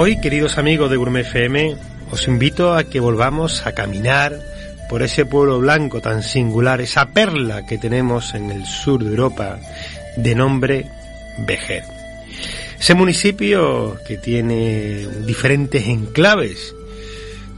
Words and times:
Hoy, 0.00 0.20
queridos 0.20 0.58
amigos 0.58 0.92
de 0.92 0.96
Gourmet 0.96 1.22
FM, 1.22 1.74
os 2.12 2.28
invito 2.28 2.72
a 2.72 2.84
que 2.84 3.00
volvamos 3.00 3.66
a 3.66 3.72
caminar 3.72 4.32
por 4.88 5.02
ese 5.02 5.26
pueblo 5.26 5.58
blanco 5.58 6.00
tan 6.00 6.22
singular, 6.22 6.80
esa 6.80 7.06
perla 7.06 7.66
que 7.66 7.78
tenemos 7.78 8.32
en 8.34 8.52
el 8.52 8.64
sur 8.64 9.02
de 9.02 9.10
Europa, 9.10 9.58
de 10.16 10.36
nombre 10.36 10.86
Vejer. 11.38 11.82
Ese 12.78 12.94
municipio 12.94 13.98
que 14.06 14.18
tiene 14.18 15.04
diferentes 15.26 15.88
enclaves, 15.88 16.76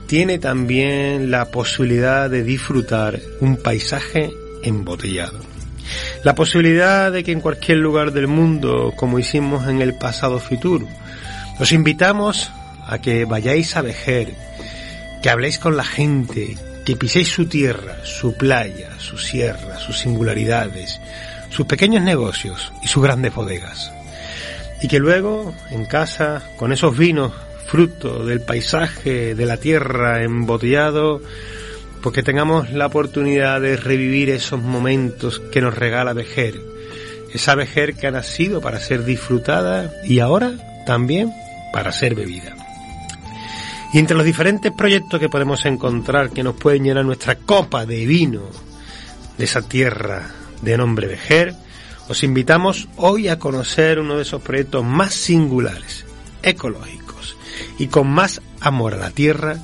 tiene 0.06 0.38
también 0.38 1.30
la 1.30 1.50
posibilidad 1.50 2.30
de 2.30 2.42
disfrutar 2.42 3.20
un 3.40 3.58
paisaje 3.58 4.30
embotellado. 4.62 5.40
La 6.24 6.34
posibilidad 6.34 7.12
de 7.12 7.22
que 7.22 7.32
en 7.32 7.42
cualquier 7.42 7.78
lugar 7.78 8.12
del 8.12 8.28
mundo, 8.28 8.94
como 8.96 9.18
hicimos 9.18 9.68
en 9.68 9.82
el 9.82 9.92
pasado 9.98 10.38
Fitur, 10.38 10.86
os 11.60 11.72
invitamos 11.72 12.50
a 12.86 12.98
que 12.98 13.26
vayáis 13.26 13.76
a 13.76 13.82
Vejer, 13.82 14.32
que 15.22 15.28
habléis 15.28 15.58
con 15.58 15.76
la 15.76 15.84
gente, 15.84 16.56
que 16.86 16.96
piséis 16.96 17.28
su 17.28 17.46
tierra, 17.46 17.98
su 18.02 18.34
playa, 18.34 18.98
su 18.98 19.18
sierra, 19.18 19.78
sus 19.78 19.98
singularidades, 19.98 21.00
sus 21.50 21.66
pequeños 21.66 22.02
negocios 22.02 22.72
y 22.82 22.88
sus 22.88 23.02
grandes 23.02 23.34
bodegas. 23.34 23.92
Y 24.80 24.88
que 24.88 24.98
luego, 24.98 25.54
en 25.70 25.84
casa, 25.84 26.42
con 26.56 26.72
esos 26.72 26.96
vinos, 26.96 27.32
fruto 27.66 28.24
del 28.24 28.40
paisaje, 28.40 29.34
de 29.34 29.46
la 29.46 29.58
tierra 29.58 30.24
embotellado, 30.24 31.20
pues 32.02 32.14
que 32.14 32.22
tengamos 32.22 32.70
la 32.70 32.86
oportunidad 32.86 33.60
de 33.60 33.76
revivir 33.76 34.30
esos 34.30 34.62
momentos 34.62 35.40
que 35.52 35.60
nos 35.60 35.76
regala 35.76 36.14
Vejer. 36.14 36.58
Esa 37.34 37.54
Vejer 37.54 37.94
que 37.94 38.06
ha 38.06 38.10
nacido 38.10 38.62
para 38.62 38.80
ser 38.80 39.04
disfrutada 39.04 39.92
y 40.04 40.20
ahora 40.20 40.54
también 40.86 41.32
para 41.72 41.92
ser 41.92 42.14
bebida. 42.14 42.54
Y 43.92 43.98
entre 43.98 44.16
los 44.16 44.24
diferentes 44.24 44.72
proyectos 44.72 45.18
que 45.18 45.28
podemos 45.28 45.64
encontrar 45.64 46.30
que 46.30 46.44
nos 46.44 46.54
pueden 46.54 46.84
llenar 46.84 47.04
nuestra 47.04 47.34
copa 47.34 47.86
de 47.86 48.06
vino 48.06 48.42
de 49.36 49.44
esa 49.44 49.62
tierra 49.62 50.30
de 50.62 50.76
nombre 50.76 51.08
Vejer, 51.08 51.54
os 52.08 52.22
invitamos 52.22 52.88
hoy 52.96 53.28
a 53.28 53.38
conocer 53.38 53.98
uno 53.98 54.16
de 54.16 54.22
esos 54.22 54.42
proyectos 54.42 54.84
más 54.84 55.14
singulares, 55.14 56.04
ecológicos 56.42 57.36
y 57.78 57.86
con 57.88 58.08
más 58.08 58.40
amor 58.60 58.94
a 58.94 58.98
la 58.98 59.10
tierra 59.10 59.58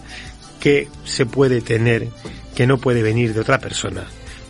que 0.61 0.89
se 1.05 1.27
puede 1.27 1.61
tener, 1.61 2.09
que 2.55 2.67
no 2.67 2.79
puede 2.79 3.03
venir 3.03 3.35
de 3.35 3.41
otra 3.41 3.59
persona, 3.59 4.05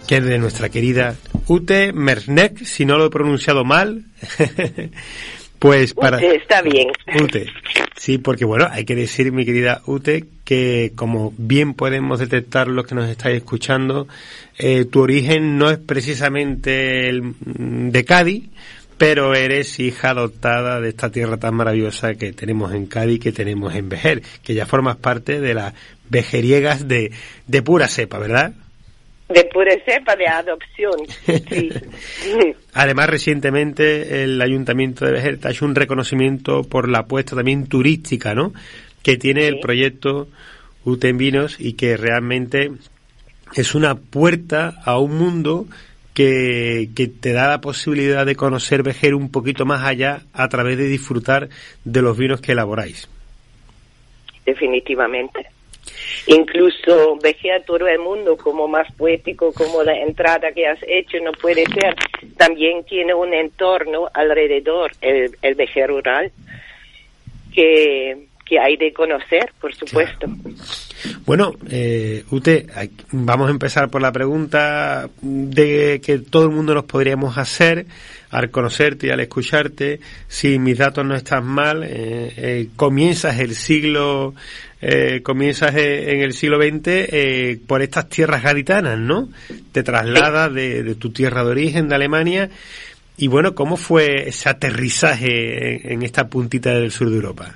que 0.07 0.19
es 0.19 0.25
de 0.25 0.39
nuestra 0.39 0.69
querida 0.69 1.17
Ute 1.49 1.93
Mersnek, 1.93 2.65
si 2.65 2.85
no 2.85 2.97
lo 2.97 3.07
he 3.07 3.11
pronunciado 3.11 3.65
mal. 3.65 4.05
Pues 5.67 5.95
para... 5.95 6.19
Ute, 6.19 6.37
está 6.37 6.63
bien. 6.63 6.93
Ute. 7.21 7.47
Sí, 7.97 8.19
porque 8.19 8.45
bueno, 8.45 8.69
hay 8.71 8.85
que 8.85 8.95
decir, 8.95 9.33
mi 9.33 9.45
querida 9.45 9.83
Ute, 9.87 10.25
que 10.45 10.93
como 10.95 11.33
bien 11.37 11.75
podemos 11.75 12.21
detectar 12.21 12.69
los 12.69 12.87
que 12.87 12.95
nos 12.95 13.09
estáis 13.09 13.39
escuchando, 13.39 14.07
eh, 14.59 14.85
tu 14.85 15.01
origen 15.01 15.59
no 15.59 15.69
es 15.71 15.79
precisamente 15.79 17.09
el 17.09 17.23
mm, 17.23 17.91
de 17.91 18.05
Cádiz, 18.05 18.45
pero 18.97 19.35
eres 19.35 19.81
hija 19.81 20.11
adoptada 20.11 20.81
de 20.81 20.91
esta 20.91 21.11
tierra 21.11 21.37
tan 21.37 21.57
maravillosa 21.57 22.15
que 22.15 22.33
tenemos 22.33 22.73
en 22.73 22.87
Cádiz, 22.87 23.19
que 23.19 23.33
tenemos 23.33 23.75
en 23.75 23.89
Vejer, 23.89 24.23
que 24.45 24.55
ya 24.55 24.67
formas 24.67 24.97
parte 24.97 25.41
de 25.41 25.55
las 25.55 25.75
vejeriegas 26.09 26.87
de, 26.87 27.11
de 27.49 27.63
pura 27.63 27.89
cepa, 27.89 28.19
¿verdad? 28.19 28.53
De 29.29 29.45
pura 29.53 29.73
cepa 29.85 30.15
de 30.15 30.27
adopción. 30.27 31.01
Sí. 31.49 31.71
Además, 32.75 33.11
recientemente 33.11 34.23
el 34.23 34.41
Ayuntamiento 34.41 35.05
de 35.05 35.13
Vejer 35.13 35.39
ha 35.43 35.51
hecho 35.51 35.65
un 35.65 35.75
reconocimiento 35.75 36.63
por 36.63 36.89
la 36.89 37.01
apuesta 37.01 37.35
también 37.35 37.67
turística, 37.67 38.35
¿no? 38.35 38.53
Que 39.03 39.17
tiene 39.17 39.49
el 39.49 39.59
proyecto 39.59 40.29
UTEN 40.85 41.19
Vinos 41.19 41.57
y 41.59 41.73
que 41.73 41.97
realmente 41.97 42.71
es 43.55 43.75
una 43.75 43.97
puerta 43.97 44.75
a 44.85 44.99
un 44.99 45.19
mundo 45.19 45.67
que, 46.15 46.91
que, 46.95 47.09
te 47.09 47.33
da 47.33 47.49
la 47.49 47.61
posibilidad 47.61 48.25
de 48.25 48.37
conocer 48.37 48.83
Vejer 48.83 49.15
un 49.15 49.31
poquito 49.31 49.67
más 49.67 49.85
allá 49.85 50.23
a 50.33 50.49
través 50.49 50.79
de 50.79 50.87
disfrutar 50.87 51.49
de 51.85 52.03
los 52.03 52.17
vinos 52.17 52.41
que 52.41 52.53
elaboráis. 52.53 53.09
Definitivamente. 54.47 55.56
Incluso 56.27 57.17
vejé 57.23 57.53
a 57.53 57.63
todo 57.63 57.87
el 57.87 57.99
mundo 57.99 58.37
como 58.37 58.69
más 58.69 58.93
poético, 58.95 59.53
como 59.53 59.83
la 59.83 59.97
entrada 59.99 60.53
que 60.53 60.67
has 60.67 60.79
hecho, 60.87 61.19
no 61.23 61.33
puede 61.33 61.65
ser. 61.67 61.95
También 62.37 62.85
tiene 62.85 63.15
un 63.15 63.33
entorno 63.33 64.09
alrededor, 64.13 64.93
el, 65.01 65.37
el 65.43 65.89
rural, 65.89 66.33
que, 67.53 68.27
que 68.45 68.59
hay 68.59 68.77
de 68.77 68.93
conocer, 68.93 69.53
por 69.61 69.75
supuesto. 69.75 70.27
Claro. 70.27 70.57
Bueno, 71.25 71.55
eh, 71.69 72.25
Ute, 72.31 72.67
vamos 73.13 73.49
a 73.49 73.51
empezar 73.51 73.91
por 73.91 74.01
la 74.01 74.13
pregunta 74.13 75.09
de 75.23 76.01
que 76.05 76.19
todo 76.19 76.45
el 76.45 76.51
mundo 76.51 76.75
nos 76.75 76.85
podríamos 76.85 77.37
hacer 77.39 77.87
al 78.31 78.51
conocerte 78.51 79.07
y 79.07 79.11
al 79.11 79.21
escucharte. 79.21 80.01
Si 80.29 80.59
mis 80.59 80.79
datos 80.79 81.05
no 81.05 81.15
están 81.15 81.47
mal, 81.47 81.83
eh, 81.85 82.33
eh, 82.37 82.69
comienzas 82.77 83.39
el 83.41 83.55
siglo, 83.55 84.35
eh, 84.81 85.21
comienzas 85.23 85.75
en 85.75 86.21
el 86.21 86.33
siglo 86.33 86.59
XX 86.59 87.59
por 87.67 87.83
estas 87.83 88.09
tierras 88.09 88.43
gaditanas, 88.43 88.99
¿no? 88.99 89.29
Te 89.73 89.83
trasladas 89.83 90.53
de, 90.53 90.95
tu 90.97 91.11
tierra 91.11 91.45
de 91.45 91.51
origen, 91.51 91.89
de 91.89 91.95
Alemania. 91.95 92.51
Y 93.17 93.29
bueno, 93.29 93.55
¿cómo 93.55 93.77
fue 93.77 94.29
ese 94.29 94.49
aterrizaje 94.49 95.93
en 95.93 96.03
esta 96.03 96.29
puntita 96.29 96.75
del 96.75 96.91
sur 96.91 97.09
de 97.09 97.17
Europa? 97.17 97.55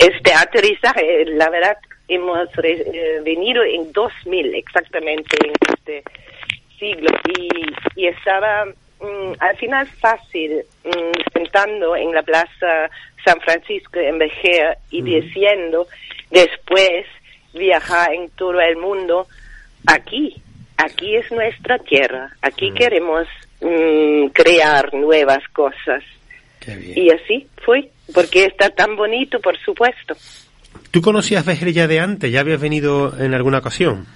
Este 0.00 0.32
aterrizaje, 0.32 1.26
la 1.26 1.50
verdad, 1.50 1.76
hemos 2.08 2.48
eh, 2.62 3.20
venido 3.22 3.62
en 3.62 3.92
2000, 3.92 4.54
exactamente 4.54 5.36
en 5.44 5.52
este 5.74 6.02
siglo, 6.78 7.10
y, 7.38 7.48
y 7.96 8.06
estaba 8.06 8.64
mm, 8.64 9.32
al 9.38 9.56
final 9.58 9.86
fácil 9.86 10.62
mm, 10.84 11.32
sentando 11.34 11.94
en 11.96 12.14
la 12.14 12.22
plaza 12.22 12.90
San 13.24 13.40
Francisco 13.42 14.00
en 14.00 14.18
Vejer 14.18 14.78
y 14.90 15.02
diciendo 15.02 15.86
después 16.30 17.04
viajar 17.52 18.14
en 18.14 18.30
todo 18.30 18.58
el 18.58 18.78
mundo, 18.78 19.26
aquí, 19.86 20.40
aquí 20.78 21.16
es 21.16 21.30
nuestra 21.30 21.78
tierra, 21.78 22.34
aquí 22.40 22.72
queremos 22.72 23.28
crear 24.32 24.94
nuevas 24.94 25.46
cosas. 25.52 26.02
Y 26.94 27.10
así 27.10 27.46
fue, 27.64 27.90
porque 28.12 28.46
está 28.46 28.70
tan 28.70 28.96
bonito, 28.96 29.40
por 29.40 29.58
supuesto. 29.58 30.14
¿Tú 30.90 31.00
conocías 31.00 31.44
Vejer 31.44 31.72
ya 31.72 31.86
de 31.86 32.00
antes? 32.00 32.32
¿Ya 32.32 32.40
habías 32.40 32.60
venido 32.60 33.12
en 33.18 33.34
alguna 33.34 33.58
ocasión? 33.58 34.06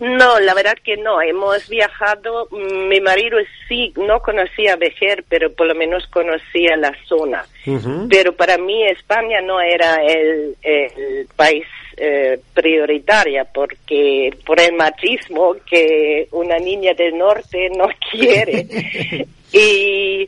No, 0.00 0.40
la 0.40 0.52
verdad 0.54 0.76
que 0.82 0.96
no. 0.96 1.22
Hemos 1.22 1.68
viajado, 1.68 2.48
mi 2.50 3.00
marido 3.00 3.38
sí, 3.68 3.92
no 3.96 4.20
conocía 4.20 4.74
Vejer, 4.76 5.24
pero 5.28 5.52
por 5.52 5.68
lo 5.68 5.74
menos 5.74 6.06
conocía 6.08 6.76
la 6.76 6.92
zona. 7.06 7.44
Uh 7.66 7.78
-huh. 7.78 8.08
Pero 8.10 8.34
para 8.34 8.58
mí 8.58 8.84
España 8.84 9.40
no 9.40 9.60
era 9.60 10.02
el, 10.02 10.56
el 10.62 11.26
país 11.36 11.64
eh, 11.96 12.40
prioritaria 12.54 13.44
porque 13.44 14.34
por 14.46 14.58
el 14.58 14.72
machismo 14.72 15.54
que 15.68 16.26
una 16.32 16.58
niña 16.58 16.94
del 16.94 17.16
norte 17.16 17.70
no 17.76 17.86
quiere. 18.10 18.66
y 19.52 20.26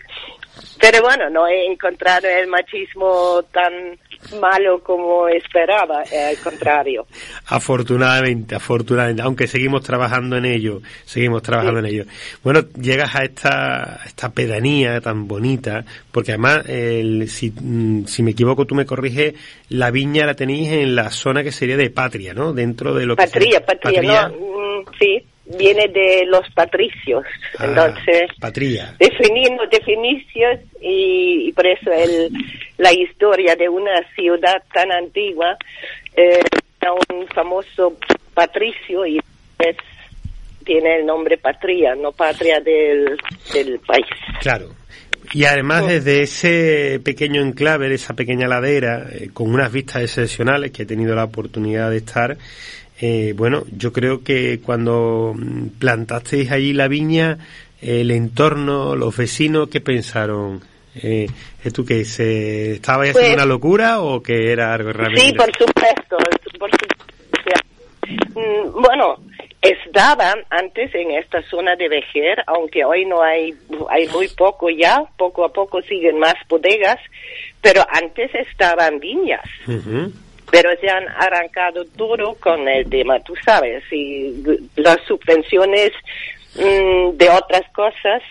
pero 0.85 1.01
bueno, 1.01 1.31
no 1.31 1.49
he 1.49 1.65
encontrado 1.65 2.29
el 2.29 2.47
machismo 2.47 3.43
tan 3.51 3.99
malo 4.39 4.81
como 4.83 5.27
esperaba, 5.29 6.03
eh, 6.13 6.25
al 6.25 6.37
contrario. 6.37 7.07
Afortunadamente, 7.47 8.55
afortunadamente, 8.55 9.23
aunque 9.23 9.47
seguimos 9.47 9.83
trabajando 9.83 10.37
en 10.37 10.45
ello, 10.45 10.83
seguimos 11.07 11.43
trabajando 11.43 11.81
sí. 11.81 11.87
en 11.87 11.95
ello. 11.95 12.05
Bueno, 12.43 12.61
llegas 12.79 13.15
a 13.15 13.25
esta, 13.25 14.01
esta 14.05 14.33
pedanía 14.33 15.01
tan 15.01 15.27
bonita, 15.27 15.87
porque 16.13 16.33
además, 16.33 16.69
el, 16.69 17.31
si, 17.31 17.55
si 18.07 18.23
me 18.23 18.33
equivoco, 18.33 18.67
tú 18.67 18.75
me 18.75 18.85
corriges, 18.85 19.35
la 19.71 19.91
viña 19.91 20.27
la 20.27 20.35
tenéis 20.35 20.71
en 20.71 20.95
la 20.95 21.09
zona 21.09 21.43
que 21.43 21.51
sería 21.51 21.79
de 21.79 21.89
Patria, 21.89 22.35
¿no? 22.35 22.53
Dentro 22.53 22.93
de 22.93 23.07
lo 23.07 23.17
patria, 23.17 23.61
que... 23.61 23.65
Patria, 23.65 24.03
Patria, 24.03 24.29
no, 24.29 24.35
mm, 24.35 24.85
sí 25.01 25.25
viene 25.47 25.89
de 25.89 26.25
los 26.27 26.49
patricios. 26.51 27.25
Ah, 27.59 27.67
Entonces, 27.67 28.31
patria. 28.41 28.95
definiendo 28.99 29.67
definiciones 29.67 30.61
y, 30.81 31.49
y, 31.49 31.53
por 31.53 31.67
eso 31.67 31.91
el, 31.93 32.31
la 32.79 32.93
historia 32.93 33.55
de 33.57 33.69
una 33.69 34.03
ciudad 34.15 34.63
tan 34.73 34.91
antigua, 34.93 35.57
eh, 36.17 36.41
un 37.11 37.27
famoso 37.29 37.97
patricio 38.35 39.07
y 39.07 39.19
es, 39.59 39.77
tiene 40.65 40.97
el 40.97 41.07
nombre 41.07 41.39
patria, 41.39 41.95
no 41.95 42.13
patria 42.13 42.61
del, 42.61 43.17
del 43.53 43.79
país. 43.81 44.07
Claro. 44.41 44.71
Y 45.33 45.45
además 45.47 45.87
desde 45.87 46.23
ese 46.23 47.01
pequeño 47.03 47.41
enclave, 47.41 47.89
de 47.89 47.95
esa 47.95 48.15
pequeña 48.15 48.47
ladera, 48.47 49.09
eh, 49.11 49.31
con 49.33 49.53
unas 49.53 49.73
vistas 49.73 50.03
excepcionales 50.03 50.71
que 50.71 50.83
he 50.83 50.87
tenido 50.87 51.15
la 51.15 51.25
oportunidad 51.25 51.91
de 51.91 51.97
estar, 51.99 52.37
eh, 53.01 53.35
bueno, 53.37 53.65
yo 53.77 53.93
creo 53.93 54.23
que 54.23 54.61
cuando 54.61 55.35
plantasteis 55.79 56.51
allí 56.51 56.73
la 56.73 56.89
viña, 56.89 57.39
el 57.81 58.11
entorno, 58.11 58.95
los 58.97 59.17
vecinos, 59.17 59.69
¿qué 59.69 59.81
pensaron? 59.81 60.63
Eh, 60.97 61.27
¿Tú 61.73 61.85
que 61.85 62.05
se 62.05 62.75
estaba 62.75 63.03
haciendo 63.03 63.21
pues 63.21 63.35
una 63.35 63.47
locura 63.47 64.01
o 64.01 64.23
que 64.23 64.53
era 64.53 64.73
algo 64.73 64.93
realmente? 64.93 65.27
Sí, 65.27 65.33
por 65.33 65.51
supuesto. 65.57 66.17
Por 66.59 66.71
supuesto. 66.71 67.05
Mm, 68.35 68.81
bueno, 68.81 69.19
estaba 69.61 70.35
antes 70.51 70.95
en 70.95 71.13
esta 71.13 71.43
zona 71.49 71.75
de 71.77 71.89
Vejer, 71.89 72.43
aunque 72.47 72.85
hoy 72.85 73.07
no 73.07 73.23
hay, 73.23 73.55
hay 73.91 74.09
muy 74.09 74.29
poco 74.29 74.71
ya, 74.71 75.03
poco 75.17 75.45
a 75.45 75.53
poco 75.53 75.81
siguen 75.83 76.19
más 76.19 76.35
bodegas, 76.49 76.99
pero 77.61 77.85
antes 77.91 78.35
estaban 78.35 79.01
viñas. 79.01 79.43
Pero 80.55 80.71
se 80.81 80.89
han 80.89 81.09
arrancado 81.09 81.85
todo 81.97 82.37
con 82.37 82.69
el 82.69 82.89
tema, 82.89 83.19
tú 83.19 83.35
sabes, 83.45 83.83
y 83.91 84.41
las 84.77 85.01
subvenciones 85.01 85.91
mm, 86.55 87.17
de 87.17 87.29
otras 87.29 87.69
cosas 87.73 88.23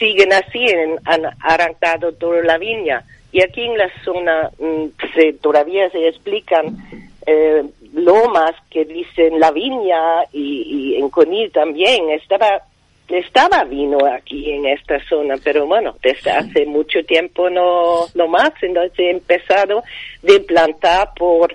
siguen 0.00 0.32
así, 0.32 0.66
han 1.04 1.26
arrancado 1.38 2.12
toda 2.14 2.42
la 2.42 2.58
viña. 2.58 3.04
Y 3.30 3.40
aquí 3.40 3.62
en 3.62 3.78
la 3.78 3.88
zona 4.04 4.50
mm, 4.58 4.86
se, 5.14 5.34
todavía 5.34 5.88
se 5.90 6.08
explican 6.08 6.76
eh, 7.24 7.62
lomas 7.92 8.56
que 8.68 8.84
dicen 8.84 9.38
la 9.38 9.52
viña 9.52 10.24
y, 10.32 10.96
en 10.96 11.08
Conil 11.08 11.52
también 11.52 12.10
estaba 12.10 12.64
estaba 13.08 13.64
vino 13.64 13.98
aquí 14.06 14.50
en 14.50 14.66
esta 14.66 14.98
zona, 15.08 15.34
pero 15.42 15.66
bueno, 15.66 15.94
desde 16.02 16.30
hace 16.30 16.64
mucho 16.66 17.04
tiempo 17.04 17.50
no, 17.50 18.06
no 18.14 18.28
más, 18.28 18.52
entonces 18.62 18.98
he 18.98 19.10
empezado 19.10 19.82
de 20.22 20.40
plantar 20.40 21.10
por, 21.16 21.54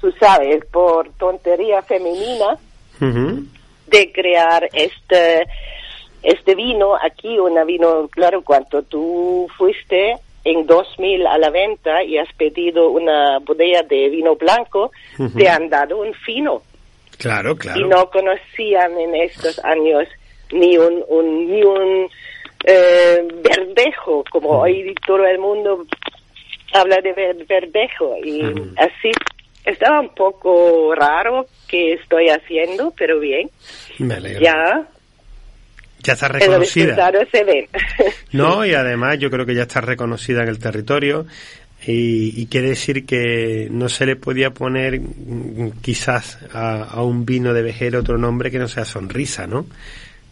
tú 0.00 0.12
sabes, 0.12 0.64
por 0.66 1.10
tontería 1.14 1.82
femenina, 1.82 2.58
de 3.00 4.12
crear 4.12 4.68
este, 4.72 5.46
este 6.22 6.54
vino 6.54 6.94
aquí, 6.94 7.38
un 7.38 7.66
vino, 7.66 8.08
claro, 8.08 8.42
cuando 8.42 8.82
tú 8.82 9.48
fuiste, 9.56 10.14
en 10.44 10.66
2000 10.66 11.26
a 11.26 11.38
la 11.38 11.50
venta 11.50 12.02
y 12.02 12.18
has 12.18 12.32
pedido 12.34 12.90
una 12.90 13.38
botella 13.38 13.82
de 13.82 14.08
vino 14.08 14.36
blanco, 14.36 14.90
te 15.36 15.48
han 15.48 15.68
dado 15.68 16.00
un 16.00 16.12
fino. 16.14 16.62
Claro, 17.18 17.56
claro. 17.56 17.80
Y 17.80 17.84
no 17.88 18.10
conocían 18.10 18.98
en 18.98 19.14
estos 19.14 19.58
años 19.64 20.08
ni 20.52 20.76
un, 20.76 21.04
ni 21.48 21.62
un 21.62 22.08
eh, 22.64 23.28
verdejo, 23.42 24.24
como 24.30 24.60
hoy 24.60 24.94
todo 25.06 25.26
el 25.26 25.38
mundo 25.38 25.86
habla 26.72 27.00
de 27.00 27.12
verdejo. 27.48 28.16
Y 28.24 28.42
así 28.76 29.10
estaba 29.64 30.00
un 30.00 30.14
poco 30.14 30.94
raro 30.94 31.46
que 31.68 31.94
estoy 31.94 32.28
haciendo, 32.28 32.92
pero 32.96 33.18
bien. 33.18 33.50
Ya 34.40 34.86
ya 36.02 36.14
está 36.14 36.28
reconocida. 36.28 37.12
Se 37.30 37.44
ve. 37.44 37.68
No, 38.32 38.66
y 38.66 38.74
además 38.74 39.18
yo 39.18 39.30
creo 39.30 39.46
que 39.46 39.54
ya 39.54 39.62
está 39.62 39.80
reconocida 39.80 40.42
en 40.42 40.48
el 40.48 40.58
territorio 40.58 41.26
y, 41.86 42.46
quiere 42.46 42.70
decir 42.70 43.04
que 43.04 43.68
no 43.70 43.88
se 43.88 44.06
le 44.06 44.16
podía 44.16 44.50
poner 44.50 45.00
mm, 45.00 45.80
quizás 45.82 46.38
a, 46.52 47.02
un 47.02 47.24
vino 47.24 47.52
de 47.52 47.62
vejero 47.62 48.00
otro 48.00 48.18
nombre 48.18 48.50
que 48.50 48.58
no 48.58 48.68
sea 48.68 48.84
sonrisa, 48.84 49.46
¿no? 49.46 49.66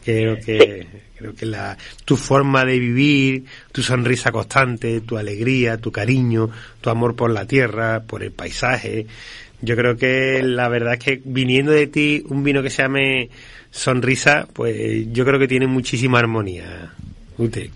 Creo 0.04 0.36
que, 0.40 0.86
creo 1.16 1.34
que 1.34 1.46
la, 1.46 1.76
tu 2.04 2.16
forma 2.16 2.64
de 2.64 2.78
vivir, 2.78 3.44
tu 3.70 3.82
sonrisa 3.82 4.32
constante, 4.32 5.02
tu 5.02 5.18
alegría, 5.18 5.76
tu 5.76 5.92
cariño, 5.92 6.48
tu 6.80 6.90
amor 6.90 7.14
por 7.14 7.30
la 7.30 7.46
tierra, 7.46 8.00
por 8.06 8.22
el 8.22 8.32
paisaje, 8.32 9.06
yo 9.62 9.76
creo 9.76 9.96
que 9.96 10.42
la 10.42 10.68
verdad 10.68 10.94
es 10.94 11.00
que 11.00 11.20
viniendo 11.22 11.72
de 11.72 11.86
ti 11.86 12.24
un 12.28 12.42
vino 12.42 12.62
que 12.62 12.70
se 12.70 12.82
llame 12.82 13.28
sonrisa, 13.70 14.48
pues 14.52 15.12
yo 15.12 15.24
creo 15.24 15.38
que 15.38 15.48
tiene 15.48 15.66
muchísima 15.66 16.18
armonía. 16.18 16.92
Ute. 17.36 17.70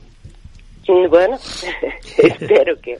Bueno, 0.86 1.38
espero 2.18 2.80
que. 2.80 2.98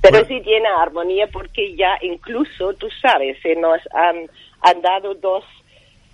Pero 0.00 0.24
sí 0.26 0.40
tiene 0.42 0.68
armonía 0.80 1.26
porque 1.32 1.74
ya 1.74 1.98
incluso, 2.02 2.74
tú 2.74 2.88
sabes, 3.02 3.38
se 3.42 3.56
nos 3.56 3.80
han, 3.92 4.28
han 4.60 4.80
dado 4.80 5.14
dos 5.14 5.44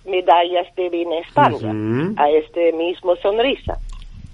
medallas 0.05 0.67
de 0.75 1.05
España 1.27 2.13
a 2.17 2.29
este 2.29 2.71
mismo 2.73 3.15
sonrisa. 3.17 3.77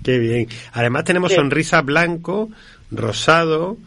Qué 0.04 0.18
bien. 0.18 0.48
Además 0.74 1.04
tenemos 1.04 1.34
sonrisa 1.34 1.82
blanco, 1.82 2.50
rosado, 2.92 3.78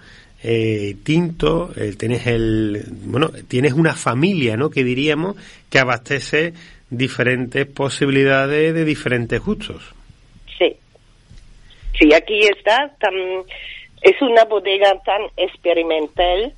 eh, 0.43 0.97
tinto, 1.05 1.71
eh, 1.77 1.95
tienes 1.99 2.27
el, 2.27 2.85
bueno, 3.05 3.31
tienes 3.49 3.73
una 3.73 3.95
familia, 3.95 4.57
¿no? 4.57 4.71
Que 4.71 4.85
diríamos 4.85 5.37
que 5.71 5.79
abastece 5.79 6.53
diferentes 6.91 7.67
posibilidades 7.67 8.75
de 8.75 8.85
diferentes 8.85 9.41
gustos. 9.41 9.95
Sí. 10.59 10.77
Sí, 11.99 12.13
aquí 12.13 12.41
está. 12.41 12.91
es 14.03 14.21
una 14.21 14.45
bodega 14.45 15.01
tan 15.05 15.23
experimental 15.37 16.53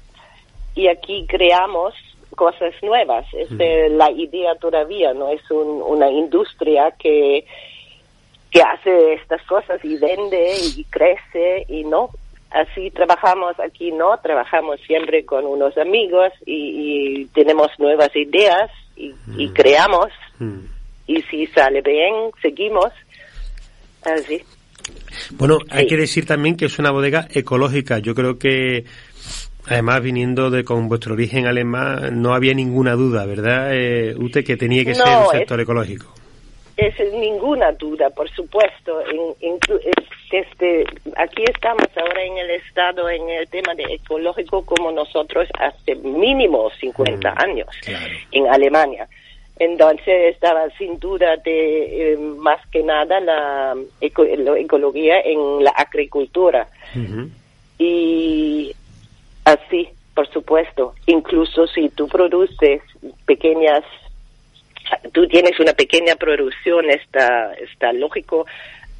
y 0.74 0.88
aquí 0.88 1.26
creamos 1.28 1.94
cosas 2.34 2.74
nuevas. 2.82 3.26
Es 3.32 3.50
la 3.50 4.10
idea 4.10 4.54
todavía, 4.56 5.12
no 5.14 5.30
es 5.30 5.42
una 5.50 6.10
industria 6.10 6.92
que, 6.98 7.44
que 8.50 8.62
hace 8.62 9.14
estas 9.14 9.42
cosas 9.42 9.84
y 9.84 9.96
vende 9.96 10.56
y 10.76 10.84
crece 10.84 11.64
y 11.68 11.84
no. 11.84 12.10
Así 12.50 12.90
trabajamos 12.92 13.58
aquí, 13.58 13.90
no, 13.90 14.16
trabajamos 14.22 14.80
siempre 14.86 15.24
con 15.24 15.44
unos 15.44 15.76
amigos 15.76 16.32
y 16.46 17.26
tenemos 17.34 17.68
nuevas 17.78 18.14
ideas 18.14 18.70
y, 18.96 19.48
creamos. 19.48 20.08
Y 21.06 21.22
si 21.22 21.46
sale 21.48 21.82
bien, 21.82 22.30
seguimos. 22.40 22.92
Así. 24.02 24.42
Bueno, 25.32 25.58
hay 25.70 25.86
que 25.86 25.96
decir 25.96 26.26
también 26.26 26.56
que 26.56 26.66
es 26.66 26.78
una 26.78 26.90
bodega 26.90 27.26
ecológica. 27.32 27.98
Yo 27.98 28.14
creo 28.14 28.38
que, 28.38 28.84
además, 29.66 30.02
viniendo 30.02 30.50
de 30.50 30.64
con 30.64 30.88
vuestro 30.88 31.14
origen 31.14 31.46
alemán, 31.46 32.20
no 32.20 32.34
había 32.34 32.54
ninguna 32.54 32.92
duda, 32.92 33.26
¿verdad, 33.26 33.70
eh, 33.72 34.14
Ute, 34.16 34.44
que 34.44 34.56
tenía 34.56 34.84
que 34.84 34.94
ser 34.94 35.06
un 35.06 35.30
sector 35.30 35.60
ecológico? 35.60 36.12
Es 36.76 36.94
ninguna 37.12 37.70
duda, 37.72 38.10
por 38.10 38.28
supuesto. 38.30 39.00
En, 39.40 39.58
desde 40.30 40.84
aquí 41.16 41.44
estamos 41.44 41.86
ahora 41.96 42.24
en 42.24 42.38
el 42.38 42.50
estado 42.50 43.08
en 43.08 43.28
el 43.28 43.48
tema 43.48 43.72
de 43.74 43.84
ecológico 43.84 44.64
como 44.64 44.90
nosotros 44.90 45.48
hace 45.60 45.94
mínimo 45.94 46.70
50 46.80 47.30
mm, 47.30 47.38
años 47.38 47.68
en 48.32 48.48
Alemania. 48.48 49.06
Entonces 49.56 50.34
estaba 50.34 50.68
sin 50.70 50.98
duda 50.98 51.36
de 51.36 52.14
eh, 52.14 52.16
más 52.16 52.58
que 52.72 52.82
nada 52.82 53.20
la, 53.20 53.76
ecología 54.00 55.20
en 55.20 55.62
la 55.62 55.70
agricultura. 55.70 56.66
Y 57.78 58.74
así, 59.54 59.88
por 60.14 60.30
supuesto, 60.32 60.94
incluso 61.06 61.66
si 61.66 61.88
tú 61.88 62.08
produces 62.08 62.82
pequeñas 63.26 63.84
tú 65.12 65.26
tienes 65.26 65.58
una 65.60 65.72
pequeña 65.72 66.16
producción, 66.16 66.90
está, 66.90 67.54
está 67.54 67.92
lógico 67.92 68.46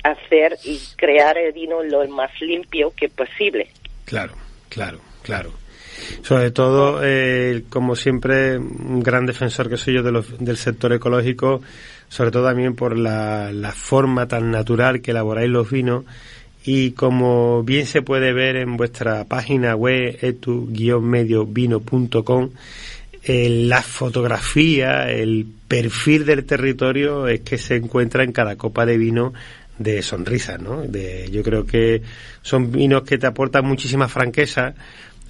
hacer 0.02 0.56
y 0.64 0.78
crear 0.96 1.38
el 1.38 1.52
vino 1.52 1.82
lo 1.82 2.06
más 2.08 2.30
limpio 2.40 2.92
que 2.96 3.08
posible. 3.08 3.68
Claro, 4.04 4.34
claro, 4.68 5.00
claro. 5.22 5.52
Sobre 6.22 6.50
todo, 6.50 7.00
eh, 7.02 7.64
como 7.70 7.96
siempre, 7.96 8.58
un 8.58 9.00
gran 9.02 9.26
defensor 9.26 9.68
que 9.68 9.76
soy 9.76 9.94
yo 9.94 10.02
de 10.02 10.22
del 10.40 10.56
sector 10.56 10.92
ecológico, 10.92 11.62
sobre 12.08 12.30
todo 12.30 12.46
también 12.46 12.74
por 12.74 12.98
la 12.98 13.72
forma 13.72 14.26
tan 14.26 14.50
natural 14.50 15.00
que 15.00 15.12
elaboráis 15.12 15.50
los 15.50 15.70
vinos 15.70 16.04
y 16.64 16.92
como 16.92 17.62
bien 17.62 17.86
se 17.86 18.02
puede 18.02 18.32
ver 18.32 18.56
en 18.56 18.76
vuestra 18.76 19.24
página 19.24 19.76
web 19.76 20.18
etu-mediovino.com 20.20 22.50
la 23.26 23.82
fotografía, 23.82 25.10
el 25.10 25.46
perfil 25.66 26.26
del 26.26 26.44
territorio 26.44 27.26
es 27.26 27.40
que 27.40 27.56
se 27.56 27.76
encuentra 27.76 28.22
en 28.22 28.32
cada 28.32 28.56
copa 28.56 28.84
de 28.84 28.98
vino 28.98 29.32
de 29.78 30.02
sonrisa, 30.02 30.58
¿no? 30.58 30.82
De, 30.82 31.30
yo 31.30 31.42
creo 31.42 31.64
que 31.64 32.02
son 32.42 32.70
vinos 32.70 33.02
que 33.02 33.16
te 33.16 33.26
aportan 33.26 33.64
muchísima 33.64 34.08
franqueza, 34.08 34.74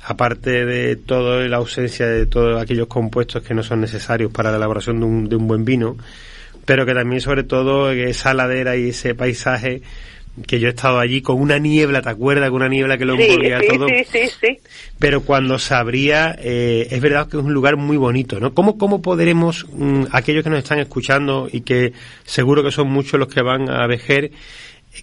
aparte 0.03 0.67
de 0.67 0.97
toda 0.97 1.47
la 1.49 1.59
ausencia 1.59 2.07
de 2.07 2.27
todos 2.27 2.61
aquellos 2.61 2.89
compuestos 2.89 3.43
que 3.43 3.55
no 3.55 3.63
son 3.63 3.81
necesarios 3.81 4.33
para 4.33 4.51
la 4.51 4.57
elaboración 4.57 4.99
de 4.99 5.07
un, 5.07 5.29
de 5.29 5.37
un 5.37 5.47
buen 5.47 5.65
vino, 5.65 5.97
pero 6.65 6.85
que 6.85 6.95
también 6.95 7.21
sobre 7.21 7.45
todo 7.45 7.93
esa 7.93 8.35
ladera 8.35 8.77
y 8.77 8.89
ese 8.89 9.15
paisaje 9.15 9.83
que 10.47 10.59
yo 10.59 10.67
he 10.67 10.71
estado 10.71 10.99
allí 10.99 11.23
con 11.23 11.41
una 11.41 11.59
niebla, 11.59 12.03
¿te 12.03 12.11
acuerdas? 12.11 12.51
Con 12.51 12.57
una 12.57 12.69
niebla 12.69 12.99
que 12.99 13.05
lo 13.05 13.15
envolvía 13.15 13.61
todo. 13.69 13.87
Sí, 13.89 14.05
sí, 14.05 14.27
sí. 14.41 14.59
Pero 14.99 15.23
cuando 15.23 15.59
se 15.59 15.75
abría, 15.75 16.37
eh, 16.41 16.89
es 16.91 17.01
verdad 17.01 17.29
que 17.29 17.37
es 17.37 17.43
un 17.43 17.55
lugar 17.55 17.77
muy 17.77 17.97
bonito, 17.97 18.41
¿no? 18.41 18.53
¿Cómo, 18.53 18.77
cómo 18.77 19.01
podremos, 19.01 19.67
mm, 19.71 20.07
aquellos 20.11 20.43
que 20.43 20.51
nos 20.51 20.59
están 20.59 20.81
escuchando 20.81 21.49
y 21.51 21.61
que 21.61 21.93
seguro 22.25 22.65
que 22.65 22.73
son 22.73 22.89
muchos 22.89 23.19
los 23.19 23.29
que 23.29 23.43
van 23.43 23.71
a 23.71 23.87
Vejer, 23.87 24.33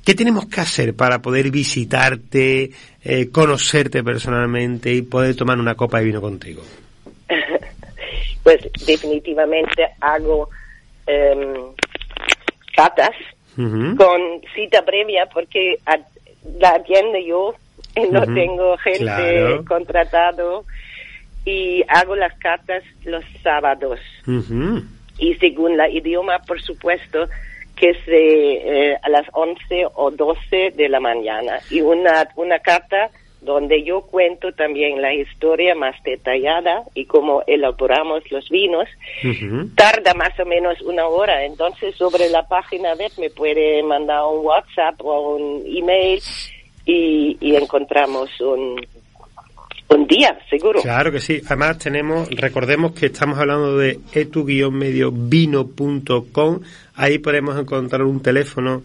¿qué 0.04 0.16
tenemos 0.16 0.48
que 0.48 0.60
hacer 0.60 0.96
para 0.96 1.22
poder 1.22 1.50
visitarte, 1.50 2.72
eh, 3.04 3.30
conocerte 3.32 4.04
personalmente 4.04 4.94
y 4.94 5.02
poder 5.02 5.36
tomar 5.36 5.58
una 5.58 5.76
copa 5.76 6.00
de 6.00 6.06
vino 6.06 6.20
contigo? 6.20 6.62
pues 8.44 8.60
definitivamente 8.86 9.88
hago 10.02 10.50
um, 11.08 11.74
catas 12.76 13.12
con 13.56 14.22
cita 14.56 14.84
previa 14.84 15.28
porque 15.28 15.78
la 16.60 16.70
atiendo 16.70 17.18
yo, 17.20 17.56
no 18.12 18.22
tengo 18.34 18.78
gente 18.78 19.62
contratado 19.68 20.66
y 21.46 21.84
hago 21.88 22.16
las 22.16 22.34
cartas 22.38 22.84
los 23.04 23.24
sábados. 23.44 24.00
Y 25.18 25.36
según 25.36 25.78
la 25.78 25.90
idioma, 25.90 26.40
por 26.40 26.62
supuesto, 26.62 27.28
que 27.76 27.90
es 27.90 27.98
eh, 28.08 28.96
a 29.02 29.10
las 29.10 29.26
11 29.34 29.88
o 29.96 30.12
12 30.12 30.72
de 30.76 30.90
la 30.90 31.00
mañana. 31.00 31.60
Y 31.70 31.82
una, 31.82 32.28
una 32.36 32.60
carta 32.60 33.10
donde 33.42 33.84
yo 33.84 34.02
cuento 34.02 34.52
también 34.54 35.02
la 35.02 35.14
historia 35.14 35.74
más 35.74 35.96
detallada 36.04 36.84
y 36.94 37.06
cómo 37.06 37.42
elaboramos 37.48 38.30
los 38.32 38.48
vinos. 38.50 38.88
Tarda 39.76 40.14
más 40.14 40.40
o 40.40 40.46
menos 40.46 40.80
una 40.82 41.08
hora, 41.08 41.44
entonces 41.44 41.96
sobre 41.96 42.30
la 42.30 42.48
página 42.48 42.94
web 42.94 43.12
me 43.18 43.32
puede 43.32 43.82
mandar 43.84 44.22
un 44.32 44.46
WhatsApp 44.46 44.94
o 45.00 45.36
un 45.36 45.64
email 45.66 46.22
y, 46.86 47.36
y 47.42 47.56
encontramos 47.56 48.30
un, 48.40 48.80
un 49.90 50.08
día, 50.08 50.40
seguro. 50.50 50.82
Claro 50.82 51.12
que 51.12 51.20
sí. 51.20 51.42
Además 51.46 51.80
tenemos, 51.80 52.30
recordemos 52.30 52.94
que 52.94 53.08
estamos 53.08 53.38
hablando 53.40 53.76
de 53.78 54.00
etu-mediovino.com. 54.14 56.60
Ahí 56.96 57.18
podemos 57.18 57.60
encontrar 57.60 58.04
un 58.04 58.22
teléfono 58.22 58.84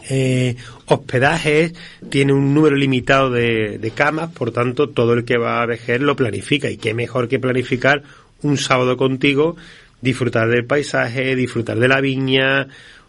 eh, 0.10 0.56
hospedajes, 0.86 1.74
tiene 2.10 2.34
un 2.34 2.54
número 2.54 2.75
limitado 2.75 3.30
de, 3.30 3.77
de, 3.77 3.92
camas, 3.92 4.32
por 4.32 4.51
tanto 4.51 4.89
todo 4.89 5.13
el 5.13 5.25
que 5.25 5.38
va 5.38 5.62
a 5.62 5.66
Vejer 5.66 6.01
lo 6.01 6.16
planifica 6.16 6.70
y 6.70 6.77
qué 6.77 6.94
mejor 6.94 7.27
que 7.27 7.39
planificar 7.39 8.04
un 8.44 8.58
sábado 8.58 8.98
contigo, 8.98 9.58
disfrutar 10.01 10.50
del 10.50 10.66
paisaje, 10.66 11.36
disfrutar 11.36 11.80
de 11.80 11.88
la 11.88 12.01
viña, 12.01 12.68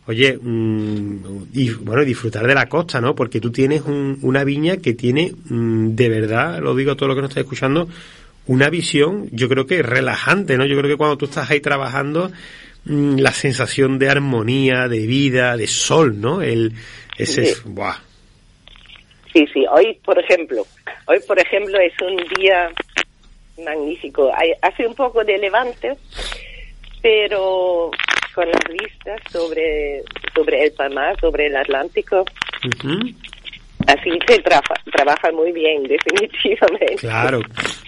oye, 0.08 0.38
mm, 0.40 1.48
y 1.52 1.70
bueno, 1.70 2.04
disfrutar 2.04 2.46
de 2.46 2.54
la 2.54 2.66
costa, 2.66 3.00
¿no? 3.00 3.14
Porque 3.14 3.40
tú 3.40 3.50
tienes 3.50 3.82
una 4.22 4.42
viña 4.42 4.78
que 4.78 4.94
tiene, 4.94 5.34
mm, 5.50 5.94
de 5.94 6.08
verdad, 6.08 6.60
lo 6.60 6.74
digo 6.74 6.92
a 6.92 6.96
todo 6.96 7.10
lo 7.10 7.14
que 7.14 7.20
nos 7.20 7.30
está 7.30 7.40
escuchando, 7.40 7.88
una 8.46 8.70
visión, 8.70 9.28
yo 9.32 9.50
creo 9.50 9.66
que 9.66 9.82
relajante, 9.82 10.56
¿no? 10.56 10.64
Yo 10.64 10.78
creo 10.78 10.90
que 10.90 10.96
cuando 10.96 11.18
tú 11.18 11.26
estás 11.26 11.50
ahí 11.50 11.60
trabajando, 11.60 12.32
la 12.88 13.32
sensación 13.32 13.98
de 13.98 14.08
armonía, 14.08 14.88
de 14.88 15.06
vida, 15.06 15.56
de 15.56 15.66
sol, 15.66 16.20
¿no? 16.20 16.42
El, 16.42 16.72
ese 17.16 17.44
sí. 17.44 17.50
es, 17.50 17.64
¡buah! 17.64 17.96
Sí, 19.32 19.46
sí, 19.52 19.64
hoy, 19.70 19.98
por 20.04 20.18
ejemplo, 20.18 20.66
hoy, 21.06 21.18
por 21.26 21.38
ejemplo, 21.38 21.78
es 21.78 21.92
un 22.00 22.16
día 22.36 22.70
magnífico. 23.62 24.30
Hay, 24.34 24.52
hace 24.62 24.86
un 24.86 24.94
poco 24.94 25.22
de 25.22 25.36
levante, 25.38 25.96
pero 27.02 27.90
con 28.34 28.48
las 28.48 28.64
vistas 28.70 29.20
sobre, 29.30 30.02
sobre 30.34 30.64
el 30.64 30.72
Palmar, 30.72 31.18
sobre 31.20 31.46
el 31.46 31.56
Atlántico, 31.56 32.24
Así 33.86 34.10
se 34.26 34.42
trabaja 34.92 35.32
muy 35.32 35.50
bien, 35.52 35.82
definitivamente. 35.88 36.96
Claro. 36.96 37.40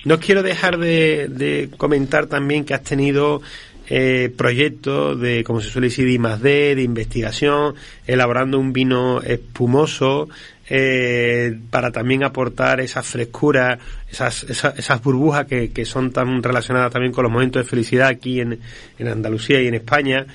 No 0.05 0.19
quiero 0.19 0.43
dejar 0.43 0.79
de, 0.79 1.69
comentar 1.77 2.27
también 2.27 2.65
que 2.65 2.73
has 2.75 2.83
tenido 2.83 3.43
eh, 3.91 4.33
proyectos 4.35 5.21
de, 5.21 5.45
como 5.45 5.61
se 5.61 5.69
suele 5.69 5.89
decir, 5.89 6.07
de 6.07 6.19
más 6.19 6.41
D, 6.41 6.75
de 6.75 6.83
investigación, 6.83 7.75
elaborando 8.07 8.59
un 8.59 8.73
vino 8.73 9.21
espumoso, 9.21 10.29
eh, 10.73 11.59
para 11.71 11.91
también 11.91 12.23
aportar 12.23 12.81
esa 12.81 13.03
frescura, 13.03 13.77
esas, 14.09 14.45
esas, 14.45 15.03
burbujas 15.03 15.47
que, 15.47 15.73
que, 15.73 15.85
son 15.85 16.13
tan 16.13 16.45
relacionadas 16.45 16.93
también 16.93 17.13
con 17.13 17.25
los 17.25 17.33
momentos 17.33 17.65
de 17.65 17.69
felicidad 17.69 18.07
aquí 18.07 18.41
en, 18.41 18.61
en 18.97 19.09
Andalucía 19.09 19.61
y 19.61 19.67
en 19.67 19.75
España. 19.75 20.27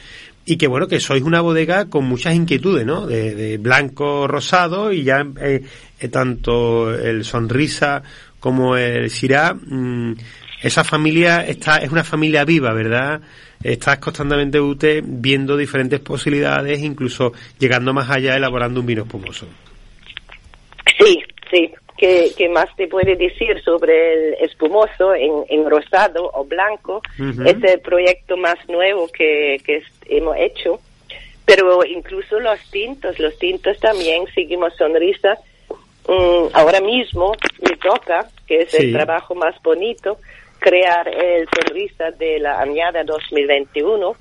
Y 0.43 0.57
que 0.57 0.67
bueno 0.67 0.88
que 0.88 1.00
sois 1.00 1.24
una 1.24 1.41
bodega 1.41 1.85
con 1.85 2.05
muchas 2.05 2.35
inquietudes 2.35 2.85
no 2.85 3.07
de, 3.07 3.57
blanco 3.57 4.27
rosado 4.27 4.91
y 4.91 5.03
ya 5.03 5.25
eh, 5.41 5.63
eh, 6.00 6.07
tanto 6.09 6.93
el 6.93 7.24
sonrisa 7.24 8.03
como 8.39 8.77
el 8.77 9.09
sirá 9.09 9.55
mm, 9.55 10.15
esa 10.62 10.83
familia 10.83 11.43
está 11.47 11.77
es 11.77 11.91
una 11.91 12.03
familia 12.03 12.45
viva 12.45 12.74
verdad 12.74 13.21
estás 13.63 14.00
constantemente 14.00 14.59
usted 14.59 15.03
viendo 15.05 15.57
diferentes 15.57 16.00
posibilidades 16.00 16.81
incluso 16.81 17.33
llegando 17.59 17.93
más 17.93 18.09
allá 18.09 18.35
elaborando 18.35 18.79
un 18.79 18.85
vino 18.85 19.03
espumoso 19.03 19.47
sí 21.00 21.24
sí 21.51 21.71
¿Qué, 21.97 22.50
más 22.50 22.67
te 22.75 22.88
puede 22.88 23.15
decir 23.15 23.62
sobre 23.63 24.13
el 24.13 24.33
espumoso 24.41 25.15
en, 25.15 25.69
rosado 25.69 26.29
o 26.33 26.43
blanco? 26.43 27.01
Es 27.17 27.55
el 27.63 27.79
proyecto 27.79 28.35
más 28.35 28.57
nuevo 28.67 29.07
que, 29.07 29.62
que 29.65 29.81
hemos 30.07 30.35
hecho. 30.38 30.79
Pero 31.45 31.85
incluso 31.85 32.39
los 32.39 32.59
tintos, 32.69 33.17
los 33.19 33.38
tintos 33.38 33.79
también 33.79 34.25
seguimos 34.33 34.75
sonrisa. 34.75 35.38
Mm, 36.07 36.47
ahora 36.53 36.81
mismo 36.81 37.31
me 37.62 37.77
toca, 37.77 38.27
que 38.45 38.63
es 38.63 38.74
el 38.74 38.91
trabajo 38.91 39.33
más 39.33 39.55
bonito, 39.63 40.17
crear 40.65 41.07
el 41.07 41.48
sonrisa 41.53 42.10
de 42.17 42.39
la 42.39 42.60
añada 42.60 43.03
2021. 43.03 44.15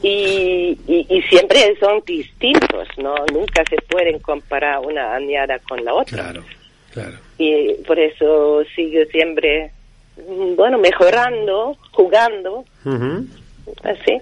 Y, 0.00 0.78
y, 0.86 1.22
siempre 1.28 1.76
son 1.80 2.00
distintos, 2.06 2.88
¿no? 2.98 3.14
Nunca 3.32 3.64
se 3.68 3.76
pueden 3.88 4.20
comparar 4.20 4.78
una 4.78 5.14
añada 5.14 5.58
con 5.58 5.84
la 5.84 5.92
otra. 5.92 6.22
Claro, 6.22 6.44
claro. 6.92 7.16
Y 7.36 7.74
por 7.84 7.98
eso 7.98 8.62
sigo 8.76 9.04
siempre, 9.10 9.72
mm, 10.16 10.54
bueno, 10.54 10.78
mejorando, 10.78 11.76
jugando. 11.90 12.64
Así. 13.82 14.18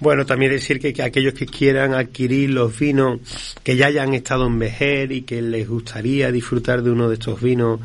Bueno, 0.00 0.24
también 0.24 0.52
decir 0.52 0.80
que, 0.80 0.94
que, 0.94 1.02
aquellos 1.02 1.34
que 1.34 1.44
quieran 1.44 1.92
adquirir 1.92 2.50
los 2.50 2.78
vinos 2.78 3.56
que 3.62 3.76
ya 3.76 3.88
hayan 3.88 4.14
estado 4.14 4.46
en 4.46 4.58
vejer 4.58 5.12
y 5.12 5.22
que 5.22 5.42
les 5.42 5.68
gustaría 5.68 6.30
disfrutar 6.30 6.82
de 6.82 6.92
uno 6.92 7.08
de 7.08 7.14
estos 7.14 7.42
vinos 7.42 7.80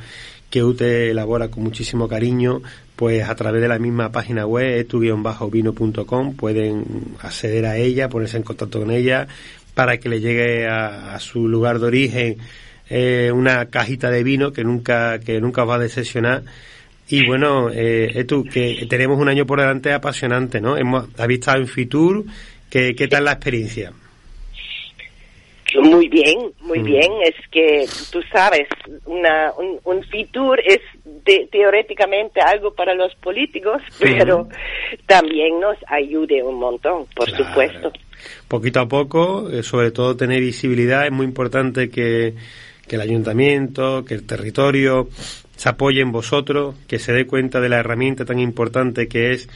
que 0.52 0.64
UTE 0.64 1.10
elabora 1.10 1.50
con 1.50 1.64
muchísimo 1.64 2.08
cariño, 2.08 2.62
pues 2.96 3.28
a 3.28 3.34
través 3.36 3.62
de 3.62 3.68
la 3.68 3.80
misma 3.80 4.12
página 4.12 4.46
web, 4.46 4.86
etu-vino.com, 4.86 6.36
pueden 6.36 6.86
acceder 7.20 7.66
a 7.66 7.78
ella, 7.78 8.10
ponerse 8.10 8.38
en 8.38 8.44
contacto 8.44 8.80
con 8.80 8.92
ella 8.92 9.28
para 9.74 9.98
que 9.98 10.10
le 10.10 10.20
llegue 10.20 10.68
a, 10.68 11.18
su 11.20 11.48
lugar 11.48 11.80
de 11.80 11.88
origen 11.88 12.38
eh, 12.90 13.32
una 13.34 13.68
cajita 13.68 14.12
de 14.12 14.22
vino 14.22 14.52
que 14.52 14.64
nunca, 14.66 15.20
que 15.20 15.40
nunca 15.40 15.64
os 15.64 15.70
va 15.70 15.76
a 15.76 15.80
decepcionar. 15.80 16.44
Y 17.08 17.26
bueno, 17.26 17.70
eh, 17.74 18.26
que 18.52 18.86
tenemos 18.90 19.20
un 19.20 19.30
año 19.30 19.46
por 19.46 19.60
delante 19.60 19.94
apasionante, 19.94 20.62
¿no? 20.62 20.78
Hemos, 20.78 21.08
habéis 21.18 21.40
estado 21.40 21.60
en 21.60 21.68
Fitur, 21.68 22.26
¿qué, 22.70 22.94
qué 22.96 23.08
tal 23.08 23.26
la 23.26 23.34
experiencia? 23.34 23.94
Muy 25.80 26.10
bien, 26.10 26.52
muy 26.60 26.80
mm. 26.80 26.84
bien. 26.84 27.12
Es 27.24 27.36
que 27.50 27.86
tú 28.12 28.22
sabes, 28.32 28.68
una, 29.06 29.54
un, 29.58 29.80
un 29.84 30.04
Fitur 30.04 30.60
es 30.66 30.80
teóricamente 31.52 32.42
algo 32.42 32.74
para 32.74 32.94
los 32.94 33.14
políticos, 33.16 33.82
pero 34.00 34.50
también 35.06 35.60
nos 35.60 35.78
ayude 35.88 36.44
un 36.44 36.56
montón, 36.56 37.06
por 37.16 37.30
supuesto. 37.30 37.92
Poquito 38.48 38.82
a 38.82 38.88
poco, 38.88 39.50
eh, 39.50 39.64
sobre 39.64 39.92
todo 39.92 40.16
tener 40.16 40.42
visibilidad, 40.42 41.06
es 41.06 41.12
muy 41.12 41.26
importante 41.26 41.90
que, 41.90 42.36
que 42.88 42.96
el 42.96 43.02
ayuntamiento, 43.02 44.04
que 44.06 44.14
el 44.14 44.26
territorio 44.26 45.08
se 45.56 45.70
apoye 45.70 46.02
en 46.02 46.12
vosotros, 46.12 46.76
que 46.88 47.00
se 47.00 47.14
dé 47.14 47.26
cuenta 47.26 47.60
de 47.62 47.70
la 47.70 47.80
herramienta 47.80 48.26
tan 48.26 48.40
importante 48.40 49.08
que 49.08 49.32
es 49.32 49.48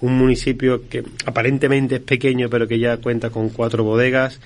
un 0.00 0.18
municipio 0.18 0.88
que 0.88 1.02
aparentemente 1.24 1.96
es 1.96 2.00
pequeño, 2.00 2.48
pero 2.50 2.68
que 2.68 2.78
ya 2.78 2.96
cuenta 2.98 3.30
con 3.30 3.48
cuatro 3.48 3.84
bodegas 3.84 4.40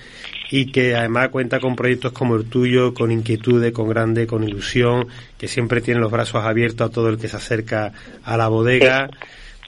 y 0.51 0.71
que 0.71 0.95
además 0.95 1.29
cuenta 1.29 1.59
con 1.59 1.75
proyectos 1.75 2.11
como 2.11 2.35
el 2.35 2.45
tuyo, 2.45 2.93
con 2.93 3.11
inquietudes, 3.11 3.71
con 3.71 3.89
grande, 3.89 4.25
con 4.25 4.43
ilusión, 4.43 5.07
que 5.37 5.47
siempre 5.47 5.81
tiene 5.81 5.99
los 5.99 6.11
brazos 6.11 6.43
abiertos 6.43 6.89
a 6.89 6.93
todo 6.93 7.09
el 7.09 7.17
que 7.17 7.27
se 7.27 7.37
acerca 7.37 7.91
a 8.23 8.37
la 8.37 8.47
bodega. 8.47 9.09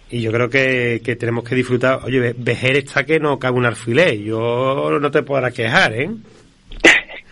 Y 0.10 0.22
yo 0.22 0.32
creo 0.32 0.50
que, 0.50 1.02
que 1.04 1.16
tenemos 1.16 1.44
que 1.44 1.56
disfrutar. 1.56 2.02
Oye, 2.04 2.34
Vejer 2.38 2.78
está 2.78 3.06
que 3.06 3.20
no 3.20 3.40
cabe 3.40 3.58
un 3.58 3.66
alfiler. 3.66 4.18
Yo 4.18 4.98
no 5.00 5.12
te 5.12 5.24
podrás 5.24 5.54
quejar, 5.54 5.94
¿eh? 5.94 6.10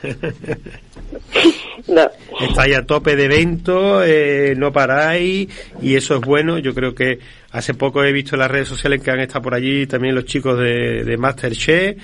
no. 1.87 2.09
Estáis 2.41 2.75
a 2.77 2.85
tope 2.85 3.15
de 3.15 3.25
eventos, 3.25 4.03
eh, 4.05 4.53
no 4.57 4.71
paráis 4.71 5.49
y 5.81 5.95
eso 5.95 6.15
es 6.15 6.21
bueno. 6.21 6.57
Yo 6.59 6.73
creo 6.73 6.93
que 6.93 7.19
Hace 7.51 7.73
poco 7.73 8.03
he 8.03 8.11
visto 8.11 8.35
en 8.35 8.41
las 8.41 8.51
redes 8.51 8.67
sociales 8.67 9.01
que 9.01 9.09
han 9.09 9.19
estado 9.21 9.41
por 9.41 9.55
allí 9.55 9.87
también 9.87 10.13
los 10.13 10.25
chicos 10.25 10.59
de, 10.59 11.03
de 11.03 11.17
Masterchef. 11.17 11.97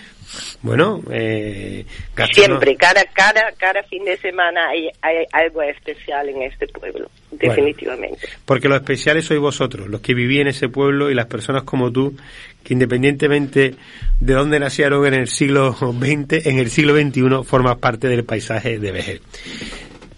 Bueno, 0.62 1.02
eh, 1.12 1.86
siempre, 2.32 2.76
cada, 2.76 3.04
cada, 3.06 3.52
cada 3.58 3.84
fin 3.84 4.04
de 4.06 4.18
semana 4.18 4.70
hay, 4.70 4.90
hay 5.02 5.26
algo 5.32 5.62
especial 5.62 6.30
en 6.30 6.44
este 6.44 6.68
pueblo, 6.68 7.10
definitivamente. 7.32 8.28
porque 8.46 8.68
los 8.68 8.78
especiales 8.80 9.26
sois 9.26 9.40
vosotros, 9.40 9.88
los 9.88 10.02
que 10.02 10.14
vivís 10.14 10.42
en 10.42 10.48
ese 10.48 10.70
pueblo 10.70 11.12
y 11.12 11.16
las 11.16 11.28
personas 11.28 11.64
como 11.64 11.92
tú, 11.92 12.18
que 12.64 12.74
independientemente 12.74 13.76
de 14.20 14.34
dónde 14.34 14.60
nacieron 14.60 15.06
en 15.06 15.14
el 15.14 15.28
siglo 15.28 15.74
XX, 15.74 16.46
en 16.46 16.60
el 16.60 16.70
siglo 16.70 16.96
XXI 16.96 17.44
formas 17.44 17.78
parte 17.78 18.08
del 18.08 18.24
paisaje 18.24 18.80
de 18.80 18.92
Vejer. 18.92 19.22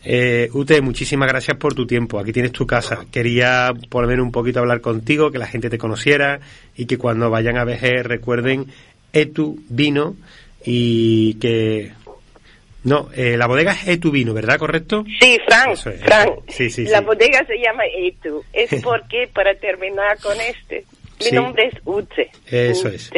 Eh, 0.10 0.50
Ute, 0.54 0.80
muchísimas 0.80 1.28
gracias 1.28 1.58
por 1.58 1.74
tu 1.74 1.86
tiempo. 1.86 2.18
Aquí 2.18 2.32
tienes 2.32 2.54
tu 2.54 2.66
casa. 2.66 3.06
Quería 3.12 3.74
por 3.90 4.04
lo 4.04 4.08
menos 4.08 4.26
un 4.26 4.32
poquito 4.32 4.62
hablar 4.62 4.80
contigo, 4.80 5.32
que 5.32 5.38
la 5.38 5.48
gente 5.48 5.70
te 5.70 5.78
conociera 5.78 6.40
y 6.78 6.86
que 6.86 6.98
cuando 6.98 7.30
vayan 7.30 7.58
a 7.58 7.66
VG 7.66 8.04
recuerden 8.04 8.68
Etu 9.22 9.58
Vino 9.70 10.16
y 10.64 11.36
que 11.36 11.92
no, 12.84 13.10
eh, 13.16 13.36
la 13.38 13.48
bodega 13.48 13.74
es 13.74 13.88
Etu 13.88 14.12
Vino, 14.12 14.34
¿verdad? 14.34 14.58
¿Correcto? 14.58 15.04
Sí, 15.20 15.38
Frank. 15.46 15.76
Frank. 15.76 16.40
Sí, 16.48 16.70
sí, 16.70 16.86
la 16.86 17.02
bodega 17.02 17.46
se 17.46 17.58
llama 17.58 17.84
Etu. 17.86 18.44
Es 18.54 18.82
porque, 18.84 19.28
para 19.34 19.56
terminar 19.56 20.18
con 20.20 20.40
este, 20.40 20.86
mi 21.24 21.32
nombre 21.32 21.68
es 21.68 21.82
Ute. 21.84 22.30
Eso 22.50 22.88
es. 22.90 23.12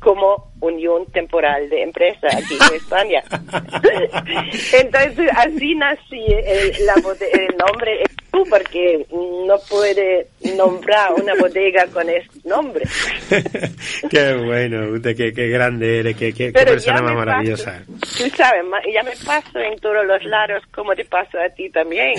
Como 0.00 0.52
unión 0.60 1.06
temporal 1.06 1.68
de 1.70 1.82
empresa 1.82 2.26
aquí 2.32 2.56
en 2.70 2.76
España. 2.76 3.22
Entonces, 4.72 5.30
así 5.36 5.74
nací 5.74 6.24
el, 6.26 6.86
la, 6.86 6.94
el 7.32 7.56
nombre 7.56 8.02
porque 8.48 9.06
no 9.10 9.56
puede 9.70 10.26
nombrar 10.56 11.12
una 11.14 11.34
bodega 11.34 11.86
con 11.86 12.08
ese 12.08 12.28
nombre. 12.44 12.84
qué 14.10 14.34
bueno, 14.34 15.00
qué, 15.02 15.32
qué 15.32 15.48
grande 15.48 16.00
eres, 16.00 16.16
qué, 16.16 16.32
qué, 16.32 16.50
persona 16.52 17.02
más 17.02 17.14
maravillosa. 17.14 17.82
tú 17.86 18.28
sabes, 18.36 18.64
ya 18.92 19.02
me 19.02 19.12
paso 19.24 19.58
en 19.58 19.78
todos 19.78 20.04
los 20.04 20.24
lados 20.24 20.62
como 20.74 20.94
te 20.94 21.04
paso 21.04 21.38
a 21.38 21.48
ti 21.50 21.70
también. 21.70 22.14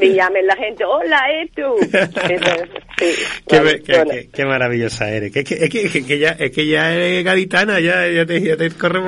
Me 0.00 0.14
llame 0.14 0.42
la 0.42 0.56
gente, 0.56 0.84
hola, 0.84 1.20
¿eh 1.30 1.50
tú? 1.54 1.62
qué, 4.32 4.44
maravillosa 4.44 5.10
eres. 5.10 5.32
Que, 5.32 5.44
que, 5.44 5.68
que, 5.68 6.18
ya, 6.18 6.30
es 6.30 6.50
que 6.50 6.66
ya 6.66 6.94
eres 6.94 7.24
gaditana, 7.24 7.80
ya, 7.80 8.08
ya 8.08 8.26
te, 8.26 8.40
ya 8.40 8.56
te 8.56 8.70
corre 8.70 9.00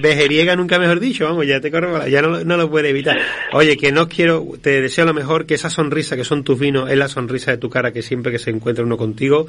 vejeriega 0.00 0.56
nunca 0.56 0.78
mejor 0.78 1.00
dicho, 1.00 1.24
vamos, 1.24 1.46
ya 1.46 1.60
te 1.60 1.70
corre 1.70 2.10
ya 2.10 2.22
no, 2.22 2.44
no 2.44 2.56
lo 2.56 2.70
puede 2.70 2.90
evitar. 2.90 3.18
Oye, 3.52 3.76
que 3.76 3.92
no 3.92 4.08
quiero, 4.08 4.46
te 4.60 4.80
deseo 4.80 5.04
lo 5.04 5.14
mejor, 5.14 5.46
que 5.46 5.54
esa 5.54 5.70
sonrisa 5.70 6.16
que 6.16 6.24
son 6.24 6.44
tus 6.44 6.58
vinos 6.58 6.90
es 6.90 6.96
la 6.96 7.08
sonrisa 7.08 7.50
de 7.50 7.58
tu 7.58 7.70
cara 7.70 7.92
que 7.92 8.02
siempre 8.02 8.32
que 8.32 8.38
se 8.38 8.50
encuentra 8.50 8.84
uno 8.84 8.96
contigo 8.96 9.46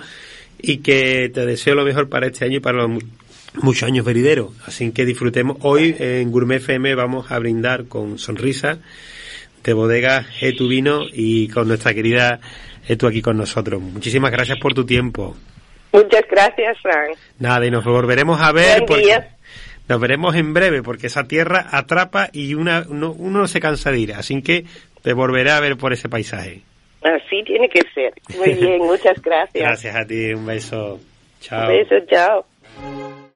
y 0.60 0.78
que 0.78 1.30
te 1.34 1.46
deseo 1.46 1.76
lo 1.76 1.86
mejor 1.86 2.10
para 2.10 2.28
este 2.28 2.46
año 2.46 2.58
y 2.58 2.60
para 2.60 2.88
los 2.88 3.04
muchos 3.62 3.84
años 3.84 4.06
venideros. 4.06 4.52
Así 4.66 4.92
que 4.92 5.06
disfrutemos. 5.06 5.58
Hoy 5.62 5.96
en 6.00 6.32
Gourmet 6.32 6.62
FM 6.62 6.96
vamos 6.96 7.32
a 7.32 7.40
brindar 7.40 7.86
con 7.86 8.18
sonrisa 8.18 8.80
de 9.64 9.74
bodega 9.74 10.26
tu 10.58 10.68
Vino 10.68 11.04
y 11.12 11.48
con 11.50 11.68
nuestra 11.68 11.94
querida 11.94 12.40
Etu 12.88 13.08
aquí 13.08 13.22
con 13.22 13.38
nosotros. 13.38 13.82
Muchísimas 13.82 14.32
gracias 14.32 14.58
por 14.60 14.74
tu 14.74 14.86
tiempo. 14.86 15.36
Muchas 15.94 16.24
gracias, 16.30 16.78
Frank. 16.82 17.18
Nada, 17.40 17.66
y 17.66 17.72
nos 17.72 17.84
volveremos 17.84 18.42
a 18.42 18.52
ver. 18.52 18.84
Nos 19.88 20.00
veremos 20.00 20.36
en 20.36 20.54
breve 20.54 20.82
porque 20.84 21.08
esa 21.08 21.26
tierra 21.26 21.68
atrapa 21.72 22.30
y 22.32 22.54
una, 22.54 22.86
uno, 22.88 23.12
uno 23.12 23.40
no 23.40 23.48
se 23.48 23.60
cansa 23.60 23.92
de 23.92 24.00
ir. 24.00 24.14
Así 24.14 24.42
que 24.42 24.64
te 25.02 25.14
volveré 25.14 25.52
a 25.52 25.60
ver 25.60 25.78
por 25.78 25.92
ese 25.92 26.08
paisaje. 26.08 26.62
Así 27.02 27.44
tiene 27.44 27.68
que 27.68 27.82
ser. 27.94 28.14
Muy 28.38 28.54
bien, 28.60 28.78
muchas 28.78 29.22
gracias. 29.22 29.64
Gracias 29.64 29.96
a 29.96 30.06
ti, 30.06 30.34
un 30.34 30.46
beso. 30.46 31.00
Chao. 31.42 31.64
Un 31.64 31.78
beso, 31.78 31.96
chao. 32.08 33.21